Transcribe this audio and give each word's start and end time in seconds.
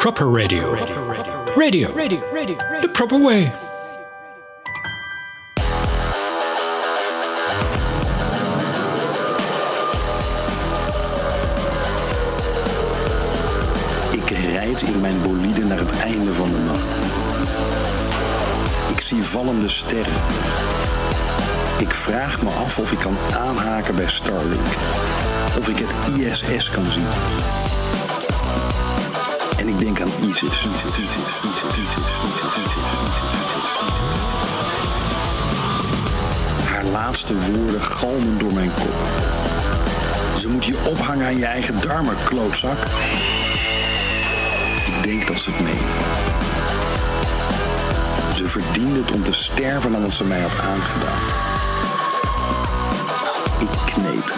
Proper 0.00 0.24
radio. 0.24 0.74
Radio. 1.56 1.92
The 2.80 2.88
proper 2.92 3.18
way. 3.22 3.52
Ik 14.10 14.30
rijd 14.30 14.82
in 14.82 15.00
mijn 15.00 15.22
bolide 15.22 15.64
naar 15.64 15.78
het 15.78 15.92
einde 15.92 16.34
van 16.34 16.50
de 16.50 16.58
nacht. 16.58 16.96
Ik 18.90 19.00
zie 19.00 19.22
vallende 19.22 19.68
sterren. 19.68 20.22
Ik 21.78 21.94
vraag 21.94 22.42
me 22.42 22.50
af 22.50 22.78
of 22.78 22.92
ik 22.92 22.98
kan 22.98 23.16
aanhaken 23.38 23.96
bij 23.96 24.08
Starlink. 24.08 24.66
Of 25.58 25.68
ik 25.68 25.76
het 25.78 26.18
ISS 26.18 26.70
kan 26.70 26.90
zien. 26.90 27.69
En 29.60 29.68
ik 29.68 29.78
denk 29.78 30.00
aan 30.00 30.08
ISIS. 30.28 30.66
Haar 36.64 36.84
laatste 36.84 37.34
woorden 37.52 37.82
galmen 37.82 38.38
door 38.38 38.52
mijn 38.52 38.70
kop. 38.74 38.94
Ze 40.36 40.48
moet 40.48 40.64
je 40.64 40.76
ophangen 40.88 41.26
aan 41.26 41.36
je 41.36 41.44
eigen 41.44 41.80
darmen, 41.80 42.16
klootzak. 42.24 42.78
Ik 44.86 45.02
denk 45.02 45.26
dat 45.26 45.38
ze 45.38 45.50
het 45.50 45.60
meen. 45.60 45.86
Ze 48.34 48.48
verdiende 48.48 49.00
het 49.00 49.12
om 49.12 49.22
te 49.22 49.32
sterven 49.32 49.92
dan 49.92 50.02
wat 50.02 50.12
ze 50.12 50.24
mij 50.24 50.40
had 50.40 50.58
aangedaan. 50.58 51.22
Ik 53.60 53.92
kneep. 53.94 54.34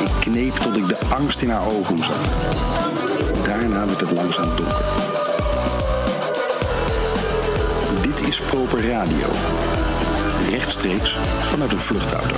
Ik 0.00 0.20
kneep 0.20 0.54
tot 0.54 0.76
ik 0.76 0.88
de 0.88 0.98
angst 1.08 1.42
in 1.42 1.50
haar 1.50 1.66
ogen 1.66 1.98
zag. 1.98 3.11
Daarna 3.62 3.86
werd 3.86 4.00
het 4.00 4.10
langzaam 4.10 4.56
donker. 4.56 4.84
Dit 8.00 8.26
is 8.26 8.40
Proper 8.40 8.88
Radio. 8.88 9.26
Rechtstreeks 10.50 11.16
vanuit 11.50 11.72
een 11.72 11.78
vluchtauto. 11.78 12.36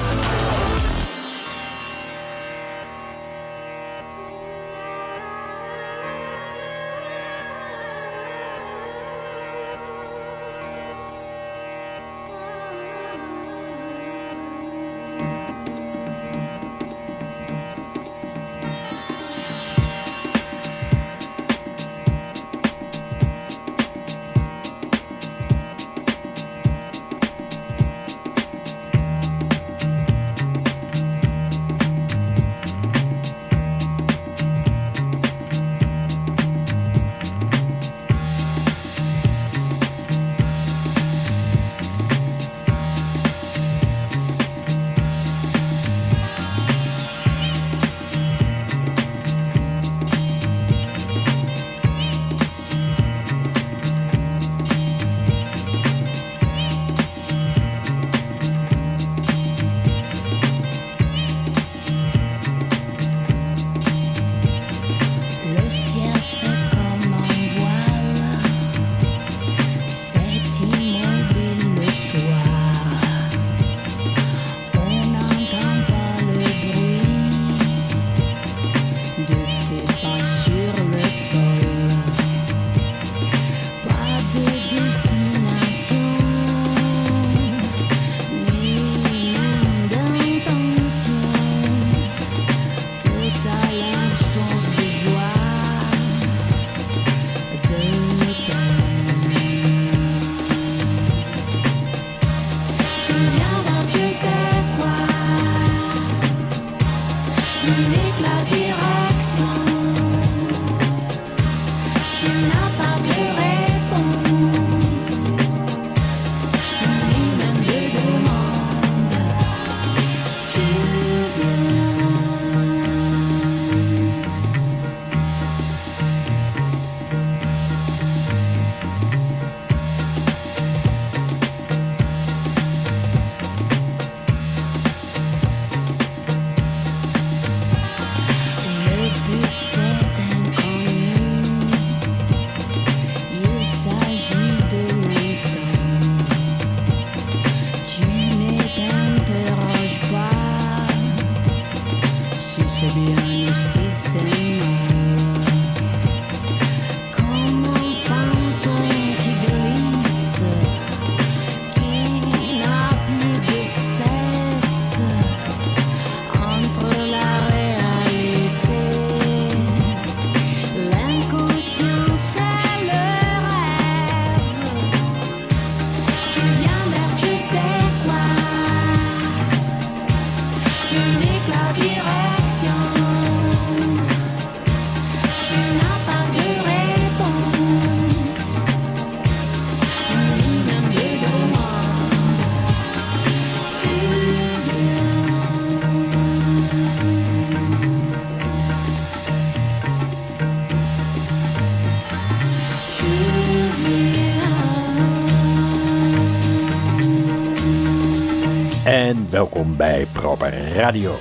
Welkom 209.34 209.76
bij 209.76 210.06
Proper 210.12 210.72
Radio. 210.72 211.14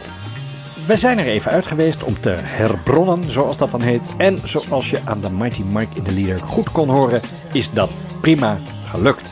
We 0.88 0.98
zijn 0.98 1.20
er 1.20 1.26
even 1.26 1.52
uit 1.52 1.66
geweest 1.66 2.04
om 2.04 2.20
te 2.20 2.30
herbronnen, 2.30 3.32
zoals 3.32 3.58
dat 3.58 3.72
dan 3.72 3.82
heet. 3.82 4.10
En 4.18 4.38
zoals 4.44 4.90
je 4.90 5.00
aan 5.06 5.22
de 5.22 5.30
Mighty 5.30 5.62
Mike 5.62 5.96
in 5.96 6.04
de 6.04 6.12
lieder 6.12 6.40
goed 6.40 6.72
kon 6.72 6.90
horen, 6.90 7.22
is 7.52 7.72
dat 7.72 7.92
prima 8.22 8.58
gelukt. 8.86 9.32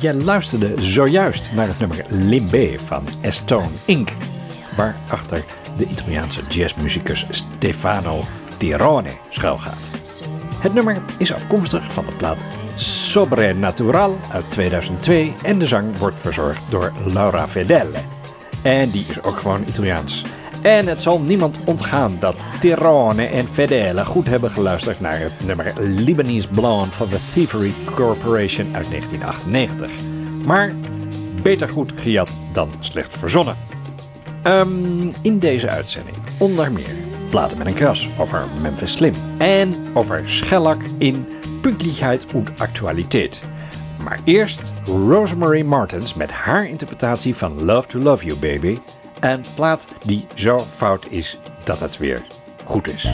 Je 0.00 0.14
luisterde 0.14 0.74
zojuist 0.82 1.50
naar 1.54 1.66
het 1.66 1.78
nummer 1.78 2.04
Limbe 2.08 2.78
van 2.78 3.04
Estone 3.20 3.68
Inc. 3.84 4.08
Waarachter 4.76 5.44
de 5.76 5.86
Italiaanse 5.86 6.40
jazzmuzikus 6.48 7.26
Stefano 7.30 8.20
Tirone 8.56 9.10
schuilgaat. 9.30 9.90
Het 10.58 10.74
nummer 10.74 11.02
is 11.18 11.32
afkomstig 11.32 11.92
van 11.92 12.04
de 12.06 12.12
plaat 12.12 12.38
Sobrenatural 13.14 14.18
uit 14.32 14.50
2002 14.50 15.34
en 15.42 15.58
de 15.58 15.66
zang 15.66 15.98
wordt 15.98 16.16
verzorgd 16.16 16.70
door 16.70 16.92
Laura 17.12 17.48
Fedele. 17.48 17.98
En 18.62 18.90
die 18.90 19.06
is 19.08 19.22
ook 19.22 19.36
gewoon 19.36 19.64
Italiaans. 19.68 20.24
En 20.62 20.86
het 20.86 21.02
zal 21.02 21.20
niemand 21.20 21.60
ontgaan 21.64 22.16
dat 22.20 22.34
Tirone 22.60 23.24
en 23.26 23.48
Fedele 23.52 24.04
goed 24.04 24.26
hebben 24.26 24.50
geluisterd 24.50 25.00
naar 25.00 25.20
het 25.20 25.44
nummer 25.44 25.72
Libanese 25.78 26.48
Blonde 26.48 26.90
van 26.90 27.08
de 27.08 27.18
Thievery 27.32 27.72
Corporation 27.84 28.76
uit 28.76 28.90
1998. 28.90 29.90
Maar 30.44 30.72
beter 31.42 31.68
goed 31.68 31.92
gejat 31.96 32.30
dan 32.52 32.68
slecht 32.80 33.18
verzonnen. 33.18 33.56
Ehm, 34.42 35.12
in 35.22 35.38
deze 35.38 35.68
uitzending 35.70 36.16
onder 36.38 36.72
meer 36.72 37.13
platen 37.34 37.58
met 37.58 37.66
een 37.66 37.74
kras 37.74 38.08
over 38.18 38.44
Memphis 38.60 38.92
Slim 38.92 39.14
en 39.38 39.74
over 39.94 40.28
Schellak 40.28 40.82
in 40.98 41.26
Pünktlichkeit 41.60 42.26
und 42.32 42.50
Actualiteit. 42.60 43.40
Maar 44.04 44.18
eerst 44.24 44.72
Rosemary 44.86 45.62
Martins 45.62 46.14
met 46.14 46.30
haar 46.30 46.68
interpretatie 46.68 47.34
van 47.34 47.64
Love 47.64 47.88
to 47.88 47.98
Love 47.98 48.24
You 48.24 48.38
Baby. 48.38 48.78
Een 49.20 49.44
plaat 49.54 49.86
die 50.04 50.26
zo 50.34 50.66
fout 50.76 51.06
is 51.08 51.38
dat 51.64 51.80
het 51.80 51.98
weer 51.98 52.22
goed 52.64 52.88
is. 52.88 53.08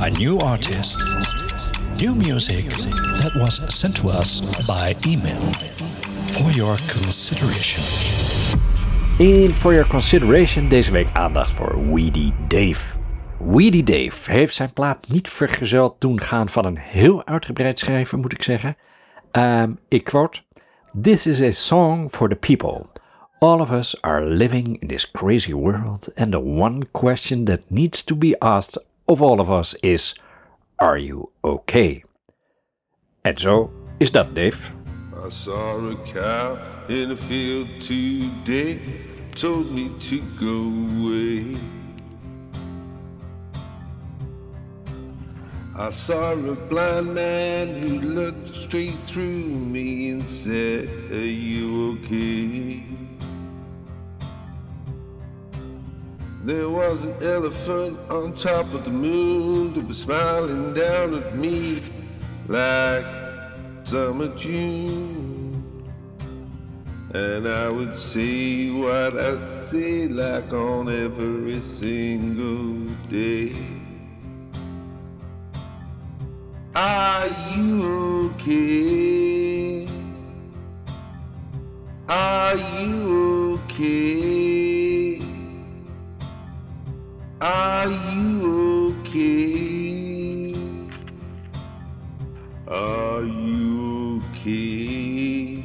By 0.00 0.08
new 0.08 0.38
artists. 0.38 0.96
New 2.00 2.14
music 2.14 2.70
that 3.20 3.32
was 3.34 3.60
sent 3.68 3.96
to 3.96 4.08
us 4.08 4.40
by 4.66 4.96
email. 5.06 5.52
For 6.32 6.50
your 6.52 6.78
consideration. 6.88 7.82
In 9.18 9.52
For 9.52 9.72
Your 9.72 9.86
Consideration 9.86 10.68
deze 10.68 10.92
week 10.92 11.08
aandacht 11.12 11.50
voor 11.50 11.94
Weedy 11.94 12.32
Dave. 12.48 12.98
Weedy 13.38 13.82
Dave 13.82 14.32
heeft 14.32 14.54
zijn 14.54 14.72
plaat 14.72 15.08
niet 15.08 15.28
vergezeld 15.28 15.94
doen 15.98 16.20
gaan 16.20 16.48
van 16.48 16.64
een 16.64 16.78
heel 16.78 17.26
uitgebreid 17.26 17.78
schrijven, 17.78 18.20
moet 18.20 18.32
ik 18.32 18.42
zeggen. 18.42 18.76
Um, 19.32 19.78
ik 19.88 20.04
quote: 20.04 20.40
This 21.02 21.26
is 21.26 21.40
a 21.40 21.50
song 21.50 22.08
for 22.10 22.28
the 22.28 22.34
people. 22.34 22.86
All 23.38 23.60
of 23.60 23.70
us 23.70 24.02
are 24.02 24.26
living 24.26 24.80
in 24.80 24.88
this 24.88 25.10
crazy 25.10 25.52
world, 25.52 26.12
and 26.14 26.30
the 26.30 26.40
one 26.40 26.86
question 26.90 27.44
that 27.44 27.60
needs 27.66 28.04
to 28.04 28.16
be 28.16 28.38
asked 28.38 28.84
of 29.10 29.22
all 29.22 29.40
of 29.40 29.50
us 29.50 29.74
is: 29.82 30.14
Are 30.78 30.98
you 30.98 31.30
okay? 31.42 32.04
En 33.22 33.38
zo 33.38 33.70
is 33.98 34.10
dat, 34.10 34.34
Dave. 34.34 34.70
I 35.26 35.28
saw 35.28 35.90
a 35.90 35.96
cow 36.12 36.58
in 36.88 37.10
a 37.10 37.16
field 37.16 37.68
today, 37.80 38.78
told 39.34 39.70
me 39.72 39.90
to 40.00 40.20
go 40.38 40.70
away. 40.96 41.56
I 45.76 45.90
saw 45.90 46.32
a 46.32 46.54
blind 46.68 47.14
man 47.14 47.74
who 47.80 48.00
looked 48.00 48.54
straight 48.54 48.96
through 49.06 49.44
me 49.74 50.10
and 50.10 50.22
said, 50.22 50.88
Are 51.10 51.24
you 51.24 51.98
okay? 52.04 52.84
There 56.42 56.70
was 56.70 57.04
an 57.04 57.22
elephant 57.22 57.98
on 58.08 58.32
top 58.32 58.72
of 58.72 58.84
the 58.84 58.90
moon 58.90 59.74
that 59.74 59.86
was 59.86 59.98
smiling 59.98 60.72
down 60.72 61.14
at 61.14 61.36
me 61.36 61.82
like 62.48 63.04
summer 63.84 64.28
June. 64.36 65.84
And 67.12 67.46
I 67.46 67.68
would 67.68 67.94
say 67.94 68.70
what 68.70 69.18
I 69.18 69.38
say 69.38 70.08
like 70.08 70.50
on 70.54 70.88
every 70.88 71.60
single 71.60 72.86
day. 73.10 73.54
Are 76.74 77.26
you 77.54 78.30
okay? 78.32 79.88
Are 82.08 82.56
you 82.56 83.60
okay? 83.68 84.49
Are 87.42 87.88
you 87.88 88.92
okay? 89.00 90.54
Are 92.68 93.22
you 93.24 94.20
okay? 94.34 95.62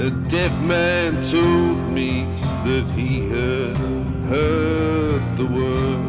A 0.00 0.10
deaf 0.28 0.52
man 0.62 1.24
told 1.30 1.78
me 1.92 2.24
that 2.64 2.84
he 2.96 3.28
had 3.28 3.76
heard 4.26 5.22
the 5.36 5.46
word. 5.46 6.00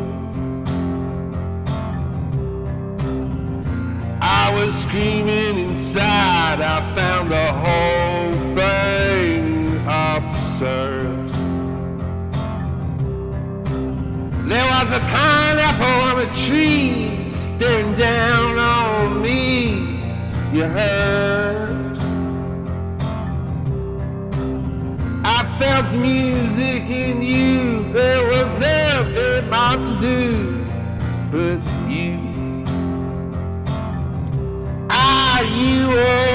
I 4.23 4.51
was 4.55 4.73
screaming 4.81 5.22
a 14.93 14.99
pineapple 14.99 15.85
on 15.85 16.19
a 16.19 16.27
tree 16.45 17.25
staring 17.25 17.95
down 17.95 18.59
on 18.59 19.23
me. 19.23 19.99
You 20.53 20.65
heard? 20.65 21.97
I 25.25 25.55
felt 25.57 25.95
music 25.95 26.83
in 26.83 27.23
you. 27.23 27.91
There 27.91 28.23
was 28.23 28.47
nothing 28.59 29.49
more 29.49 29.77
to 29.87 29.93
do 29.99 30.63
but 31.31 31.89
you. 31.89 32.19
Are 34.91 35.43
you 35.43 35.89
okay? 35.89 36.32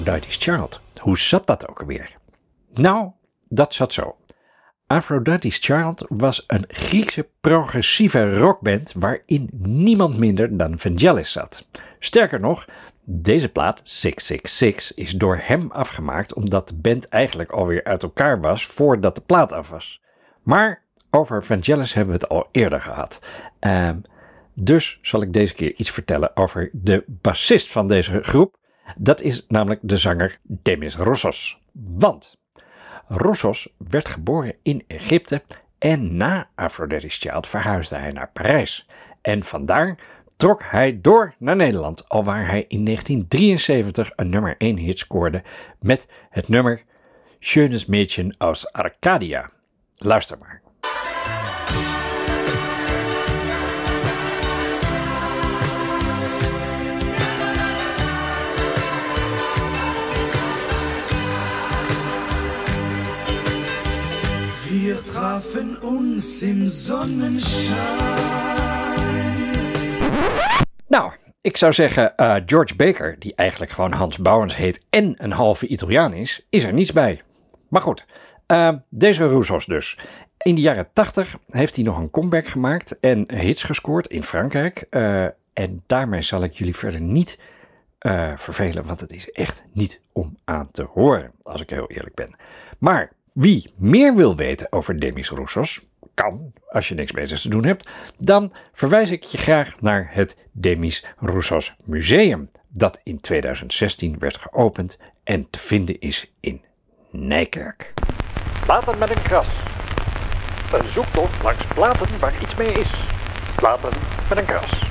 Aphrodite's 0.00 0.36
Child. 0.36 0.80
Hoe 1.00 1.18
zat 1.18 1.46
dat 1.46 1.68
ook 1.68 1.80
alweer? 1.80 2.16
Nou, 2.74 3.10
dat 3.48 3.74
zat 3.74 3.92
zo. 3.92 4.16
Aphrodite's 4.86 5.58
Child 5.58 6.04
was 6.08 6.44
een 6.46 6.64
Griekse 6.68 7.28
progressieve 7.40 8.36
rockband 8.38 8.92
waarin 8.96 9.48
niemand 9.58 10.18
minder 10.18 10.56
dan 10.56 10.78
Vangelis 10.78 11.32
zat. 11.32 11.66
Sterker 11.98 12.40
nog, 12.40 12.64
deze 13.04 13.48
plaat 13.48 13.80
666 13.84 14.96
is 14.96 15.12
door 15.12 15.38
hem 15.42 15.70
afgemaakt 15.70 16.34
omdat 16.34 16.68
de 16.68 16.74
band 16.74 17.08
eigenlijk 17.08 17.50
alweer 17.50 17.84
uit 17.84 18.02
elkaar 18.02 18.40
was 18.40 18.66
voordat 18.66 19.14
de 19.14 19.22
plaat 19.26 19.52
af 19.52 19.68
was. 19.68 20.00
Maar 20.42 20.82
over 21.10 21.44
Vangelis 21.44 21.94
hebben 21.94 22.14
we 22.14 22.20
het 22.20 22.30
al 22.30 22.48
eerder 22.50 22.80
gehad. 22.80 23.22
Ehm, 23.58 23.98
dus 24.54 24.98
zal 25.02 25.22
ik 25.22 25.32
deze 25.32 25.54
keer 25.54 25.74
iets 25.74 25.90
vertellen 25.90 26.36
over 26.36 26.70
de 26.72 27.04
bassist 27.06 27.72
van 27.72 27.88
deze 27.88 28.22
groep. 28.22 28.58
Dat 28.96 29.20
is 29.20 29.44
namelijk 29.48 29.80
de 29.82 29.96
zanger 29.96 30.38
Demis 30.42 30.96
Roussos. 30.96 31.60
Want 31.72 32.38
Roussos 33.06 33.68
werd 33.76 34.08
geboren 34.08 34.54
in 34.62 34.84
Egypte 34.86 35.42
en 35.78 36.16
na 36.16 36.48
Aphrodite's 36.54 37.16
Child 37.16 37.46
verhuisde 37.46 37.96
hij 37.96 38.12
naar 38.12 38.30
Parijs. 38.32 38.88
En 39.20 39.42
vandaar 39.42 39.98
trok 40.36 40.62
hij 40.64 41.00
door 41.00 41.34
naar 41.38 41.56
Nederland, 41.56 42.08
alwaar 42.08 42.46
hij 42.46 42.64
in 42.68 42.84
1973 42.84 44.10
een 44.16 44.28
nummer 44.28 44.54
1 44.58 44.76
hit 44.76 44.98
scoorde 44.98 45.42
met 45.80 46.08
het 46.30 46.48
nummer 46.48 46.82
Schönes 47.38 47.86
Mädchen 47.86 48.34
aus 48.38 48.72
Arcadia. 48.72 49.50
Luister 49.98 50.38
maar. 50.38 50.60
Wir 64.70 65.04
trafen 65.04 65.82
uns 65.82 66.42
im 66.42 66.68
Sonnenschein. 66.68 67.76
Nou, 70.86 71.12
ik 71.40 71.56
zou 71.56 71.72
zeggen, 71.72 72.16
eh, 72.16 72.36
George 72.46 72.76
Baker, 72.76 73.16
die 73.18 73.34
eigenlijk 73.34 73.70
gewoon 73.70 73.92
Hans 73.92 74.18
Bouwens 74.18 74.56
heet 74.56 74.84
en 74.90 75.14
een 75.16 75.32
halve 75.32 75.66
Italiaan 75.66 76.12
is, 76.12 76.46
is 76.48 76.64
er 76.64 76.72
niets 76.72 76.92
bij. 76.92 77.22
Maar 77.68 77.82
goed, 77.82 78.06
eh, 78.46 78.72
deze 78.88 79.26
Roussos 79.26 79.66
dus. 79.66 79.98
In 80.36 80.54
de 80.54 80.60
jaren 80.60 80.88
80 80.92 81.36
heeft 81.48 81.74
hij 81.74 81.84
nog 81.84 81.98
een 81.98 82.10
comeback 82.10 82.46
gemaakt 82.46 83.00
en 83.00 83.34
hits 83.34 83.62
gescoord 83.62 84.06
in 84.06 84.24
Frankrijk. 84.24 84.86
Eh, 84.90 85.24
en 85.52 85.82
daarmee 85.86 86.22
zal 86.22 86.42
ik 86.42 86.52
jullie 86.52 86.76
verder 86.76 87.00
niet 87.00 87.38
vervelen, 88.36 88.84
want 88.84 89.00
het 89.00 89.12
is 89.12 89.30
echt 89.30 89.64
niet 89.72 90.00
om 90.12 90.38
aan 90.44 90.70
te 90.70 90.82
horen, 90.82 91.32
als 91.42 91.60
ik 91.60 91.70
heel 91.70 91.90
eerlijk 91.90 92.14
ben. 92.14 92.36
Maar 92.78 93.12
wie 93.32 93.72
meer 93.76 94.14
wil 94.14 94.36
weten 94.36 94.72
over 94.72 94.98
Demis 95.00 95.30
Roussos, 95.30 95.80
kan, 96.14 96.52
als 96.68 96.88
je 96.88 96.94
niks 96.94 97.12
beters 97.12 97.42
te 97.42 97.48
doen 97.48 97.64
hebt, 97.64 97.90
dan 98.18 98.52
verwijs 98.72 99.10
ik 99.10 99.22
je 99.22 99.38
graag 99.38 99.80
naar 99.80 100.08
het 100.12 100.36
Demis 100.52 101.04
Roussos 101.16 101.74
Museum, 101.84 102.50
dat 102.68 103.00
in 103.02 103.20
2016 103.20 104.18
werd 104.18 104.36
geopend 104.36 104.98
en 105.24 105.50
te 105.50 105.58
vinden 105.58 106.00
is 106.00 106.32
in 106.40 106.64
Nijkerk. 107.10 107.94
Platen 108.64 108.98
met 108.98 109.16
een 109.16 109.22
kras. 109.22 109.48
Een 110.72 110.88
zoektocht 110.88 111.42
langs 111.42 111.66
platen 111.66 112.18
waar 112.18 112.42
iets 112.42 112.54
mee 112.54 112.72
is. 112.72 112.90
Platen 113.56 113.92
met 114.28 114.38
een 114.38 114.44
kras. 114.44 114.82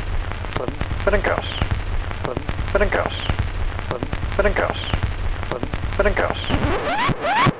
Platen 0.53 0.75
met 1.05 1.13
een 1.13 1.21
kras. 1.21 1.57
Platen 2.21 2.43
met 2.73 2.81
een 2.81 2.89
kras. 2.89 3.25
Platen 3.87 4.07
met 4.35 4.45
een 4.45 4.53
kras. 4.53 4.89
Met 6.03 6.07
een 6.07 6.23
kras. 6.23 6.47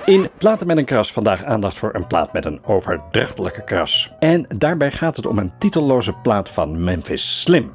In 0.06 0.30
Platen 0.38 0.68
met 0.68 0.78
een 0.78 0.86
kras 0.86 1.12
vandaag 1.12 1.44
aandacht 1.44 1.78
voor 1.78 1.96
een 1.96 2.08
plaat 2.08 2.34
met 2.34 2.46
een 2.46 2.60
overdrachtelijke 2.66 3.64
kras. 3.64 4.12
En 4.20 4.46
daarbij 4.48 4.92
gaat 4.92 5.16
het 5.16 5.26
om 5.26 5.38
een 5.38 5.52
titelloze 5.58 6.14
plaat 6.14 6.50
van 6.50 6.84
Memphis 6.84 7.42
Slim. 7.42 7.72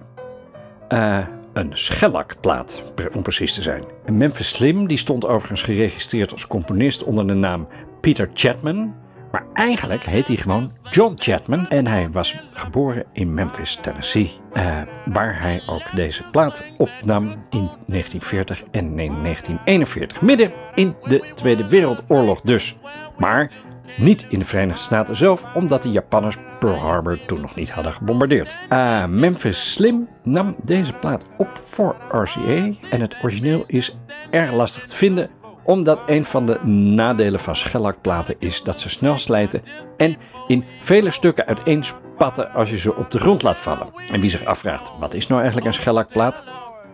Eh, 0.88 1.18
een 1.52 1.70
schellakplaat, 1.72 2.82
om 3.14 3.22
precies 3.22 3.54
te 3.54 3.62
zijn. 3.62 3.84
Memphis 4.06 4.48
Slim 4.48 4.86
die 4.86 4.96
stond 4.96 5.26
overigens 5.26 5.62
geregistreerd 5.62 6.32
als 6.32 6.46
componist 6.46 7.04
onder 7.04 7.26
de 7.26 7.34
naam 7.34 7.68
Peter 8.00 8.30
Chapman. 8.34 8.94
Maar 9.34 9.46
eigenlijk 9.54 10.04
heet 10.04 10.28
hij 10.28 10.36
gewoon 10.36 10.72
John 10.90 11.12
Chapman 11.16 11.68
en 11.68 11.86
hij 11.86 12.10
was 12.10 12.40
geboren 12.52 13.04
in 13.12 13.34
Memphis, 13.34 13.78
Tennessee. 13.80 14.32
eh, 14.52 14.80
waar 15.04 15.40
hij 15.40 15.62
ook 15.66 15.96
deze 15.96 16.22
plaat 16.30 16.64
opnam 16.78 17.24
in 17.50 17.70
1940 17.86 18.62
en 18.70 18.98
in 18.98 19.22
1941. 19.22 20.22
Midden 20.22 20.52
in 20.74 20.94
de 21.02 21.30
Tweede 21.34 21.68
Wereldoorlog 21.68 22.40
dus. 22.40 22.76
Maar 23.18 23.52
niet 23.96 24.26
in 24.28 24.38
de 24.38 24.44
Verenigde 24.44 24.82
Staten 24.82 25.16
zelf, 25.16 25.44
omdat 25.54 25.82
de 25.82 25.90
Japanners 25.90 26.36
Pearl 26.58 26.78
Harbor 26.78 27.18
toen 27.26 27.40
nog 27.40 27.54
niet 27.54 27.70
hadden 27.70 27.92
gebombardeerd. 27.92 28.58
Eh, 28.68 29.06
Memphis 29.06 29.72
Slim 29.72 30.08
nam 30.22 30.56
deze 30.62 30.92
plaat 30.92 31.24
op 31.36 31.62
voor 31.64 31.96
RCA 32.10 32.72
en 32.90 33.00
het 33.00 33.16
origineel 33.22 33.64
is 33.66 33.96
erg 34.30 34.52
lastig 34.52 34.86
te 34.86 34.96
vinden, 34.96 35.30
omdat 35.64 35.98
een 36.06 36.24
van 36.24 36.46
de 36.46 36.64
nadelen 36.66 37.40
van 37.40 37.56
schellakplaten 37.56 38.34
is 38.38 38.62
dat 38.62 38.80
ze 38.80 38.88
snel 38.88 39.16
slijten 39.16 39.62
en 39.96 40.16
in 40.46 40.64
vele 40.80 41.10
stukken 41.10 41.46
uiteenspatten 41.46 42.52
als 42.52 42.70
je 42.70 42.78
ze 42.78 42.94
op 42.94 43.10
de 43.10 43.18
grond 43.18 43.42
laat 43.42 43.58
vallen. 43.58 43.86
En 44.12 44.20
wie 44.20 44.30
zich 44.30 44.44
afvraagt, 44.44 44.92
wat 44.98 45.14
is 45.14 45.26
nou 45.26 45.40
eigenlijk 45.40 45.66
een 45.66 45.80
schellakplaat? 45.80 46.44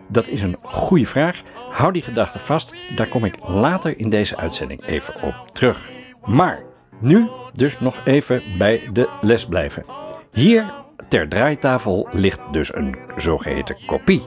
Dat 0.07 0.27
is 0.27 0.41
een 0.41 0.57
goede 0.61 1.05
vraag. 1.05 1.41
Hou 1.69 1.91
die 1.91 2.01
gedachte 2.01 2.39
vast, 2.39 2.73
daar 2.95 3.07
kom 3.07 3.25
ik 3.25 3.47
later 3.47 3.99
in 3.99 4.09
deze 4.09 4.37
uitzending 4.37 4.85
even 4.85 5.21
op 5.21 5.35
terug. 5.53 5.89
Maar 6.25 6.63
nu 6.99 7.29
dus 7.53 7.79
nog 7.79 7.95
even 8.05 8.41
bij 8.57 8.89
de 8.93 9.09
les 9.21 9.45
blijven. 9.45 9.85
Hier 10.31 10.73
ter 11.07 11.27
draaitafel 11.27 12.07
ligt 12.11 12.39
dus 12.51 12.75
een 12.75 12.97
zogeheten 13.15 13.77
kopie. 13.85 14.23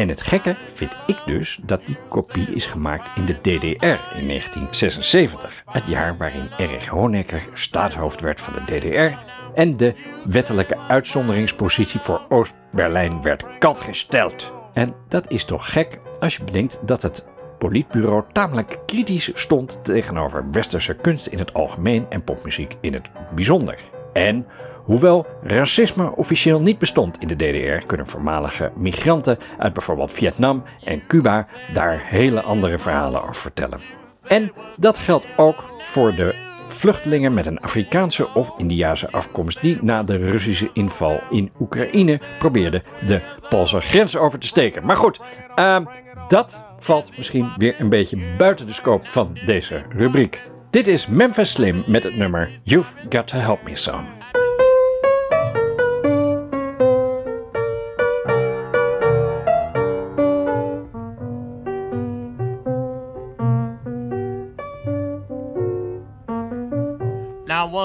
En 0.00 0.08
het 0.08 0.20
gekke 0.20 0.56
vind 0.74 0.96
ik 1.06 1.16
dus 1.26 1.58
dat 1.62 1.86
die 1.86 1.96
kopie 2.08 2.54
is 2.54 2.66
gemaakt 2.66 3.08
in 3.16 3.24
de 3.24 3.40
DDR 3.40 4.16
in 4.16 4.26
1976. 4.26 5.62
Het 5.66 5.86
jaar 5.86 6.16
waarin 6.16 6.50
Erich 6.58 6.86
Honecker 6.86 7.48
staatshoofd 7.52 8.20
werd 8.20 8.40
van 8.40 8.52
de 8.52 8.78
DDR 8.78 9.18
en 9.54 9.76
de 9.76 9.94
wettelijke 10.24 10.78
uitzonderingspositie 10.88 12.00
voor 12.00 12.20
Oost-Berlijn 12.28 13.22
werd 13.22 13.44
katgesteld. 13.58 14.52
En 14.72 14.94
dat 15.08 15.30
is 15.30 15.44
toch 15.44 15.72
gek 15.72 16.00
als 16.18 16.36
je 16.36 16.44
bedenkt 16.44 16.78
dat 16.82 17.02
het 17.02 17.26
politbureau 17.58 18.24
tamelijk 18.32 18.78
kritisch 18.86 19.30
stond 19.34 19.84
tegenover 19.84 20.50
westerse 20.50 20.94
kunst 20.94 21.26
in 21.26 21.38
het 21.38 21.54
algemeen 21.54 22.06
en 22.08 22.24
popmuziek 22.24 22.76
in 22.80 22.92
het 22.92 23.10
bijzonder. 23.34 23.78
En 24.12 24.46
hoewel 24.84 25.26
racisme 25.42 26.16
officieel 26.16 26.60
niet 26.60 26.78
bestond 26.78 27.18
in 27.18 27.28
de 27.28 27.36
DDR, 27.36 27.86
kunnen 27.86 28.06
voormalige 28.06 28.72
migranten 28.76 29.38
uit 29.58 29.72
bijvoorbeeld 29.72 30.12
Vietnam 30.12 30.62
en 30.84 31.06
Cuba 31.06 31.46
daar 31.72 32.00
hele 32.04 32.42
andere 32.42 32.78
verhalen 32.78 33.22
over 33.22 33.34
vertellen. 33.34 33.80
En 34.22 34.52
dat 34.76 34.98
geldt 34.98 35.26
ook 35.36 35.64
voor 35.78 36.14
de 36.14 36.34
vluchtelingen 36.68 37.34
met 37.34 37.46
een 37.46 37.60
Afrikaanse 37.60 38.28
of 38.34 38.52
Indiase 38.56 39.10
afkomst 39.10 39.62
die 39.62 39.78
na 39.82 40.02
de 40.02 40.16
Russische 40.16 40.70
inval 40.72 41.20
in 41.30 41.50
Oekraïne 41.60 42.20
probeerden 42.38 42.82
de 43.06 43.20
Poolse 43.48 43.80
grens 43.80 44.16
over 44.16 44.38
te 44.38 44.46
steken. 44.46 44.86
Maar 44.86 44.96
goed, 44.96 45.20
ehm, 45.54 45.84
dat 46.28 46.62
valt 46.78 47.16
misschien 47.16 47.52
weer 47.56 47.74
een 47.78 47.88
beetje 47.88 48.18
buiten 48.36 48.66
de 48.66 48.72
scope 48.72 49.10
van 49.10 49.38
deze 49.46 49.82
rubriek. 49.88 50.42
Dit 50.70 50.88
is 50.88 51.06
Memphis 51.06 51.50
Slim 51.50 51.84
met 51.86 52.04
het 52.04 52.16
nummer 52.16 52.60
You've 52.62 52.96
Got 53.08 53.26
to 53.26 53.36
Help 53.36 53.62
Me 53.62 53.76
Son. 53.76 54.19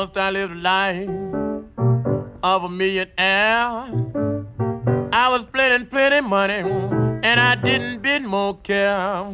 Once 0.05 0.17
I 0.17 0.29
lived 0.29 0.53
a 0.53 0.57
life 0.57 1.09
of 2.43 2.63
a 2.63 2.69
millionaire. 2.69 3.89
I 5.11 5.29
was 5.29 5.45
plenty, 5.51 5.85
plenty 5.85 6.21
money, 6.21 6.61
and 7.23 7.39
I 7.39 7.55
didn't 7.55 8.03
bid 8.03 8.21
more 8.21 8.55
care. 8.59 9.33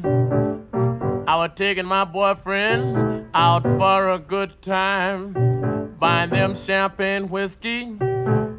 I 1.28 1.36
was 1.36 1.52
taking 1.58 1.86
my 1.86 2.06
boyfriend 2.06 3.28
out 3.34 3.64
for 3.64 4.12
a 4.12 4.20
good 4.20 4.62
time, 4.62 5.34
buying 6.00 6.30
them 6.30 6.56
champagne 6.56 7.28
whiskey 7.28 7.98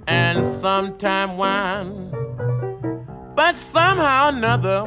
and 0.06 0.60
sometime 0.60 1.38
wine. 1.38 2.10
But 3.34 3.56
somehow 3.72 4.26
or 4.26 4.36
another, 4.36 4.82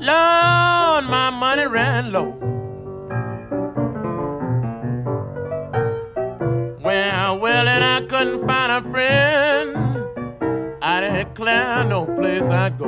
Lord, 0.00 1.04
my 1.04 1.28
money 1.28 1.66
ran 1.66 2.12
low. 2.12 2.47
Well, 6.88 7.38
well, 7.38 7.68
and 7.68 7.84
I 7.84 8.00
couldn't 8.08 8.46
find 8.46 8.72
a 8.72 8.90
friend. 8.90 9.76
I 10.80 11.22
declare, 11.22 11.84
no 11.84 12.06
place 12.06 12.40
I 12.40 12.70
go. 12.70 12.86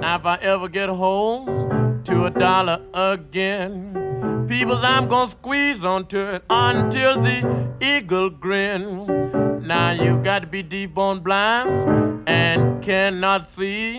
Now, 0.00 0.14
if 0.14 0.26
I 0.26 0.38
ever 0.42 0.68
get 0.68 0.88
home 0.88 2.04
to 2.04 2.26
a 2.26 2.30
dollar 2.30 2.80
again, 2.94 4.46
people, 4.48 4.76
I'm 4.76 5.08
gonna 5.08 5.32
squeeze 5.32 5.82
onto 5.82 6.20
it 6.20 6.44
until 6.48 7.20
the 7.20 7.74
eagle 7.80 8.30
grin. 8.30 9.66
Now, 9.66 9.90
you 9.90 10.22
got 10.22 10.42
to 10.42 10.46
be 10.46 10.62
deep 10.62 10.96
on 10.96 11.18
blind 11.24 12.28
and 12.28 12.80
cannot 12.80 13.52
see. 13.56 13.98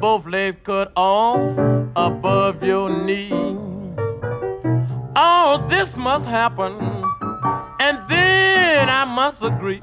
Both 0.00 0.26
legs 0.26 0.58
cut 0.62 0.92
off 0.94 1.75
above 1.96 2.62
your 2.62 2.90
knee. 2.90 3.32
All 5.16 5.66
this 5.66 5.88
must 5.96 6.26
happen, 6.26 6.72
and 7.80 7.98
then 8.10 8.90
I 8.90 9.06
must 9.06 9.38
agree. 9.40 9.80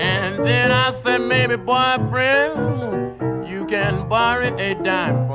And 0.00 0.38
then 0.46 0.72
I 0.72 0.98
said, 1.02 1.18
maybe 1.20 1.56
boyfriend, 1.56 3.46
you 3.46 3.66
can 3.66 4.08
borrow 4.08 4.56
a 4.56 4.74
dime 4.82 5.28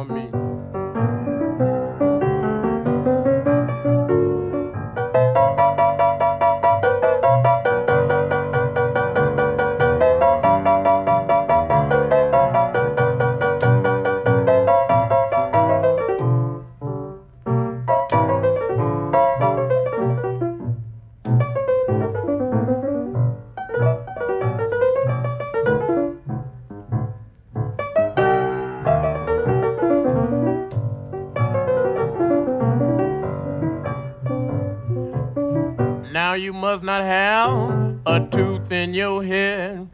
you 36.38 36.54
must 36.54 36.84
not 36.84 37.02
have 37.02 37.98
a 38.06 38.20
tooth 38.32 38.72
in 38.72 38.94
your 38.94 39.24
head. 39.24 39.90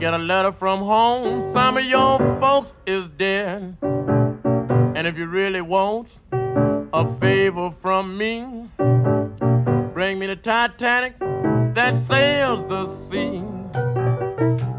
Get 0.00 0.14
a 0.14 0.18
letter 0.18 0.52
from 0.58 0.80
home, 0.80 1.52
some 1.52 1.76
of 1.76 1.84
your 1.84 2.18
folks 2.40 2.70
is 2.86 3.04
dead. 3.18 3.76
And 3.82 5.06
if 5.06 5.16
you 5.16 5.26
really 5.26 5.60
want 5.60 6.08
a 6.32 7.20
favor 7.20 7.72
from 7.82 8.16
me, 8.16 8.68
bring 9.92 10.18
me 10.18 10.26
the 10.26 10.36
Titanic 10.36 11.18
that 11.18 11.94
sails 12.08 12.66
the 12.68 12.88
sea. 13.10 13.42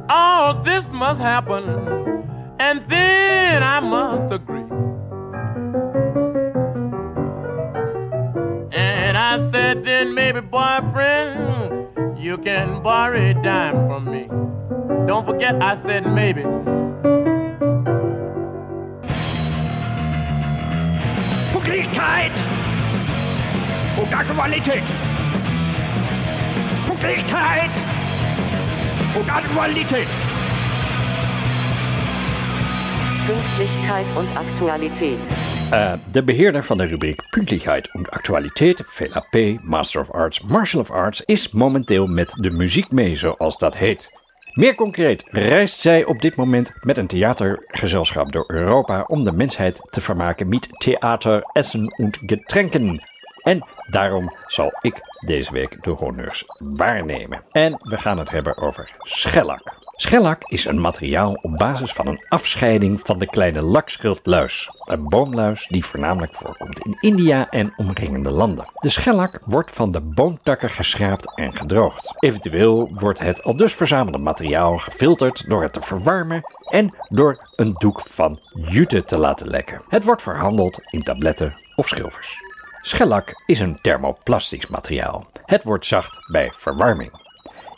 All 0.10 0.64
this 0.64 0.84
must 0.92 1.22
happen, 1.22 1.64
and 2.60 2.82
then 2.90 3.64
I 3.64 3.80
must 3.80 4.34
agree. 4.34 4.71
Said, 9.52 9.84
then 9.84 10.14
maybe, 10.14 10.40
boyfriend, 10.40 12.18
you 12.18 12.38
can 12.38 12.82
borrow 12.82 13.20
a 13.20 13.34
dime 13.34 13.88
from 13.88 14.06
me. 14.06 14.28
Don't 15.08 15.26
forget, 15.26 15.56
I 15.62 15.78
said 15.86 16.06
maybe. 16.06 16.44
Pünktlichkeit 21.52 22.32
und 23.98 24.14
Aktualität. 24.14 24.84
Pünktlichkeit 26.88 27.72
und 29.16 29.36
Aktualität. 29.36 30.08
Pünktlichkeit 33.28 34.06
und 34.16 34.38
Aktualität. 34.38 35.51
Eh, 35.72 35.94
de 36.12 36.24
beheerder 36.24 36.64
van 36.64 36.78
de 36.78 36.86
rubriek 36.86 37.22
Pünktlichkeit 37.30 37.90
und 37.94 38.10
Actualiteit, 38.10 38.84
Vela 38.88 39.26
P., 39.30 39.60
Master 39.64 40.02
of 40.02 40.12
Arts, 40.12 40.42
Martial 40.42 40.82
of 40.82 40.92
Arts, 40.92 41.22
is 41.22 41.52
momenteel 41.52 42.08
met 42.08 42.34
de 42.36 42.50
muziek 42.50 42.92
mee, 42.92 43.16
zoals 43.16 43.58
dat 43.58 43.78
heet. 43.78 44.10
Meer 44.54 44.76
concreet 44.76 45.24
reist 45.30 45.80
zij 45.80 46.06
op 46.06 46.22
dit 46.22 46.36
moment 46.36 46.72
met 46.82 46.98
een 46.98 47.08
theatergezelschap 47.08 48.32
door 48.32 48.44
Europa 48.48 49.04
om 49.08 49.24
de 49.24 49.32
mensheid 49.32 49.92
te 49.92 50.02
vermaken 50.02 50.50
met 50.50 50.68
theater, 50.80 51.42
essen 51.52 51.88
en 51.88 52.12
getränken. 52.26 53.02
En 53.42 53.66
daarom 53.90 54.36
zal 54.48 54.74
ik 54.82 55.02
deze 55.22 55.52
week 55.52 55.84
de 55.84 55.90
honneurs 55.90 56.44
waarnemen. 56.58 57.44
En 57.52 57.72
we 57.72 57.98
gaan 57.98 58.18
het 58.18 58.30
hebben 58.30 58.58
over 58.58 58.92
schellak. 59.00 59.80
Schellak 59.96 60.42
is 60.44 60.66
een 60.66 60.82
materiaal 60.82 61.34
op 61.34 61.58
basis 61.58 61.94
van 61.94 62.08
een 62.08 62.26
afscheiding 62.30 63.00
van 63.04 63.20
de 63.20 63.26
kleine 63.26 63.62
lakschildluis. 63.62 64.70
Een 64.80 65.10
boomluis 65.10 65.68
die 65.68 65.86
voornamelijk 65.86 66.36
voorkomt 66.36 66.80
in 66.80 66.98
India 67.00 67.50
en 67.50 67.74
omringende 67.78 68.30
landen. 68.30 68.66
De 68.74 68.90
schellak 68.90 69.40
wordt 69.46 69.72
van 69.72 69.92
de 69.92 70.12
boomtakken 70.16 70.70
geschraapt 70.70 71.36
en 71.36 71.56
gedroogd. 71.56 72.14
Eventueel 72.20 72.90
wordt 72.94 73.20
het 73.20 73.44
al 73.44 73.56
dus 73.56 73.74
verzamelde 73.74 74.18
materiaal 74.18 74.78
gefilterd 74.78 75.48
door 75.48 75.62
het 75.62 75.74
te 75.74 75.82
verwarmen 75.82 76.42
en 76.70 76.96
door 77.10 77.50
een 77.56 77.74
doek 77.74 78.02
van 78.02 78.40
jute 78.70 79.06
te 79.06 79.18
laten 79.18 79.48
lekken. 79.48 79.82
Het 79.88 80.04
wordt 80.04 80.22
verhandeld 80.22 80.80
in 80.90 81.04
tabletten 81.04 81.60
of 81.76 81.88
schilfers. 81.88 82.51
Schellak 82.84 83.44
is 83.46 83.60
een 83.60 83.82
thermoplastisch 83.82 84.68
materiaal. 84.68 85.26
Het 85.46 85.64
wordt 85.64 85.86
zacht 85.86 86.32
bij 86.32 86.52
verwarming. 86.56 87.20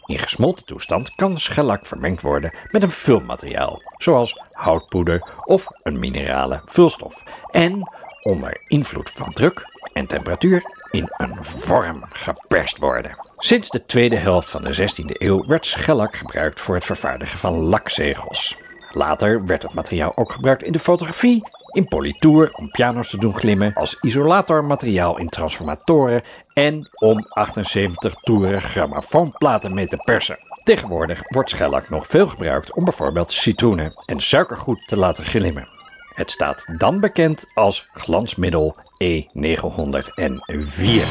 In 0.06 0.18
gesmolten 0.18 0.66
toestand 0.66 1.16
kan 1.16 1.40
schellak 1.40 1.86
vermengd 1.86 2.22
worden 2.22 2.56
met 2.72 2.84
een 2.84 2.92
vulmateriaal, 2.92 3.82
zoals 3.98 4.42
houtpoeder 4.52 5.34
of 5.46 5.66
een 5.82 6.00
minerale 6.00 6.62
vulstof, 6.66 7.24
en 7.52 7.92
onder 8.22 8.62
invloed 8.68 9.10
van 9.10 9.34
druk 9.34 9.66
en 9.94 10.08
temperatuur 10.08 10.64
in 10.92 11.10
een 11.18 11.44
vorm 11.44 12.00
geperst 12.04 12.78
worden. 12.78 13.12
Sinds 13.38 13.70
de 13.70 13.86
tweede 13.86 14.16
helft 14.16 14.50
van 14.50 14.64
de 14.64 14.76
16e 14.76 15.06
eeuw 15.06 15.46
werd 15.46 15.66
schellak 15.66 16.16
gebruikt 16.16 16.60
voor 16.60 16.76
het 16.76 16.86
vervaardigen 16.86 17.40
van 17.40 17.54
lakzegels. 17.54 18.58
Later 18.92 19.46
werd 19.46 19.62
het 19.62 19.74
materiaal 19.74 20.18
ook 20.18 20.32
gebruikt 20.32 20.64
in 20.64 20.72
de 20.72 20.80
fotografie, 20.80 21.44
in 21.74 21.88
politoer 21.88 22.52
om 22.54 22.72
piano's 22.72 23.10
te 23.10 23.18
doen 23.18 23.36
glimmen, 23.36 23.74
als 23.74 23.98
isolatormateriaal 24.02 25.20
in 25.20 25.30
transformatoren 25.30 26.24
en 26.54 26.88
om 27.00 27.26
78 27.30 28.14
toeren 28.14 28.62
grammofoonplaten 28.62 29.74
mee 29.74 29.88
te 29.88 29.98
persen. 29.98 30.38
Tegenwoordig 30.64 31.22
wordt 31.28 31.50
schellak 31.50 31.90
nog 31.90 32.08
veel 32.08 32.28
gebruikt 32.28 32.74
om 32.74 32.84
bijvoorbeeld 32.84 33.32
citroenen 33.32 33.94
en 34.06 34.22
suikergoed 34.22 34.88
te 34.88 34.98
laten 34.98 35.24
glimmen. 35.24 35.68
Het 36.14 36.32
staat 36.32 36.66
dan 36.78 37.00
bekend 37.00 37.46
als 37.54 37.88
glansmiddel 37.94 38.76
E 38.98 39.24
E904. 39.24 41.04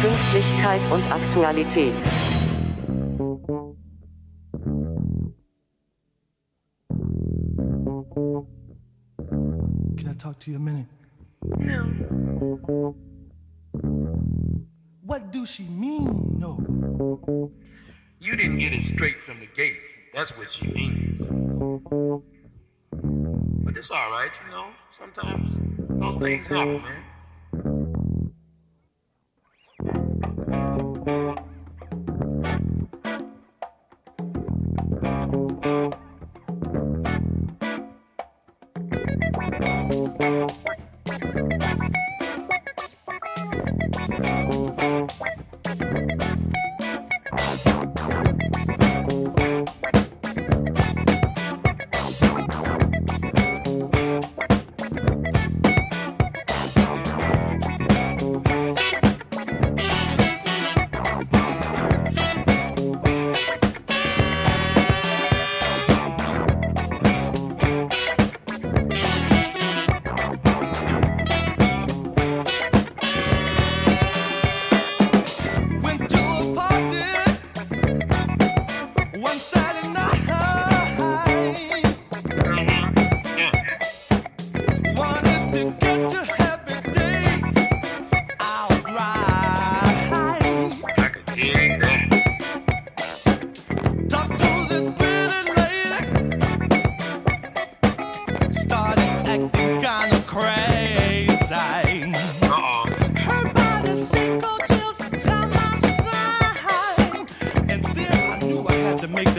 Pünktlichkeit 0.00 0.80
und 0.92 1.10
Aktualität. 1.10 2.35
Can 10.16 10.30
I 10.30 10.32
talk 10.32 10.38
to 10.40 10.50
you 10.50 10.56
a 10.56 10.60
minute? 10.60 10.86
No. 11.58 11.82
What 15.02 15.30
do 15.30 15.44
she 15.44 15.64
mean, 15.64 16.38
no? 16.38 17.52
You 18.18 18.34
didn't 18.34 18.56
get 18.56 18.72
it 18.72 18.82
straight 18.82 19.22
from 19.22 19.40
the 19.40 19.46
gate. 19.46 19.78
That's 20.14 20.34
what 20.38 20.50
she 20.50 20.68
means. 20.68 21.20
But 23.62 23.76
it's 23.76 23.90
all 23.90 24.10
right, 24.10 24.30
you 24.42 24.50
know. 24.50 24.68
Sometimes 24.90 25.50
those 26.00 26.16
things 26.16 26.48
happen, 26.48 26.80
man. 26.80 27.02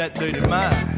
that 0.08 0.16
dirty 0.16 0.48
mind. 0.48 0.97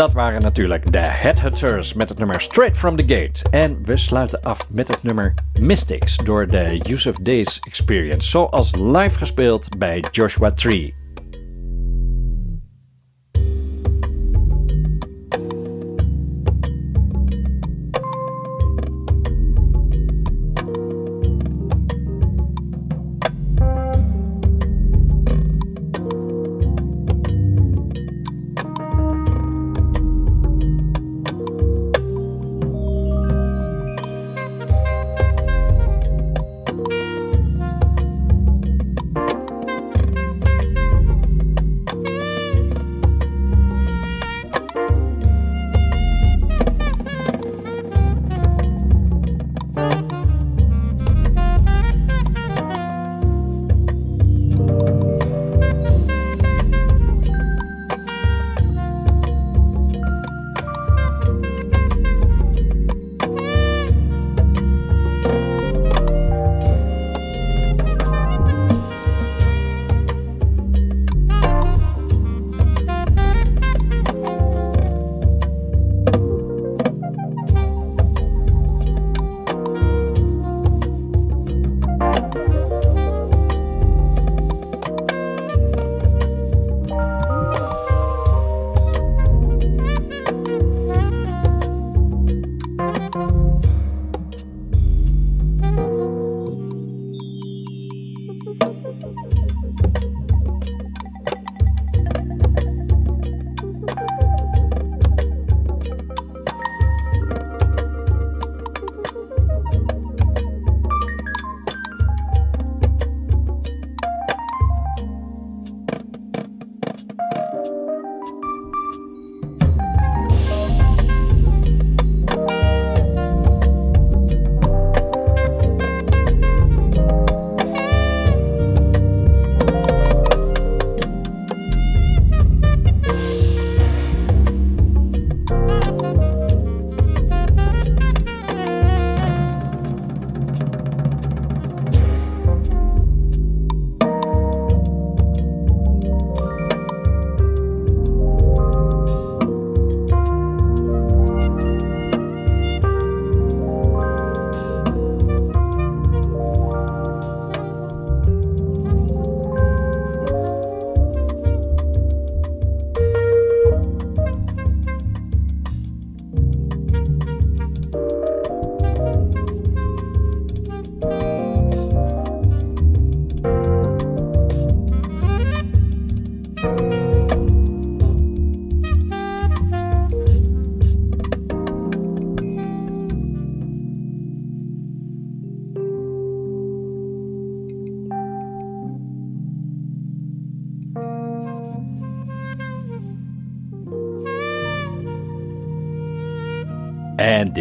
Dat 0.00 0.12
waren 0.12 0.40
natuurlijk 0.40 0.92
de 0.92 0.98
Headhunters 0.98 1.94
met 1.94 2.08
het 2.08 2.18
nummer 2.18 2.40
Straight 2.40 2.76
from 2.76 2.96
the 2.96 3.14
Gate. 3.14 3.50
En 3.50 3.84
we 3.84 3.96
sluiten 3.96 4.42
af 4.42 4.70
met 4.70 4.88
het 4.88 5.02
nummer 5.02 5.34
Mystics 5.60 6.16
door 6.16 6.46
de 6.46 6.80
Yusuf 6.82 7.16
Days 7.16 7.60
Experience, 7.60 8.28
zoals 8.28 8.74
live 8.74 9.18
gespeeld 9.18 9.78
bij 9.78 10.04
Joshua 10.10 10.52
Tree. 10.52 10.99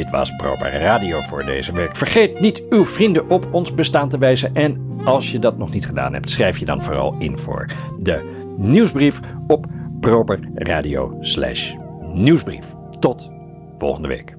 Was 0.10 0.36
Proper 0.36 0.72
Radio 0.72 1.20
voor 1.20 1.45
deze 1.45 1.72
week. 1.72 1.95
Vergeet 1.95 2.39
niet 2.39 2.64
uw 2.70 2.86
vrienden 2.86 3.30
op 3.30 3.47
ons 3.51 3.74
bestaan 3.74 4.10
te 4.10 4.18
wijzen. 4.18 4.55
En 4.55 4.91
als 5.03 5.32
je 5.32 5.39
dat 5.39 5.57
nog 5.57 5.72
niet 5.72 5.86
gedaan 5.86 6.14
hebt, 6.14 6.30
schrijf 6.30 6.57
je 6.57 6.66
dan 6.66 6.84
vooral 6.84 7.16
in 7.20 7.38
voor 7.38 7.66
de 7.99 8.38
nieuwsbrief 8.57 9.20
op 9.47 9.66
Proper 9.99 10.39
Radio 10.53 11.18
slash 11.22 11.74
nieuwsbrief. 12.14 12.74
Tot 12.99 13.30
volgende 13.78 14.07
week. 14.07 14.36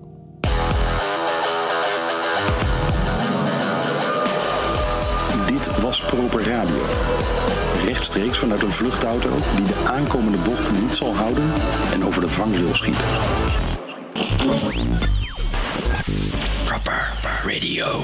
Dit 5.47 5.81
was 5.81 6.05
Proper 6.05 6.43
Radio. 6.49 6.83
Rechtstreeks 7.85 8.39
vanuit 8.39 8.63
een 8.63 8.73
vluchtauto 8.73 9.31
die 9.57 9.67
de 9.67 9.83
aankomende 9.87 10.39
bochten 10.39 10.81
niet 10.81 10.97
zal 10.97 11.15
houden 11.15 11.53
en 11.93 12.05
over 12.05 12.21
de 12.21 12.29
vangrail 12.29 12.75
schiet. 12.75 12.99
Proper 16.67 17.45
Radio. 17.45 18.03